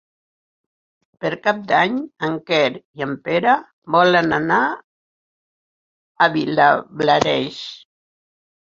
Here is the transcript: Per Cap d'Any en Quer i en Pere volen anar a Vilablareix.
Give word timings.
Per 1.25 1.29
Cap 1.47 1.59
d'Any 1.71 1.99
en 2.29 2.39
Quer 2.47 2.63
i 2.79 3.07
en 3.09 3.13
Pere 3.29 3.55
volen 3.99 4.35
anar 4.41 4.61
a 6.29 6.33
Vilablareix. 6.41 7.65